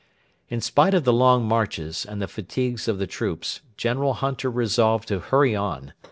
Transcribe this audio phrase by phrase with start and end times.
[0.49, 5.07] In spite of the long marches and the fatigues of the troops, General Hunter resolved
[5.09, 5.93] to hurry on.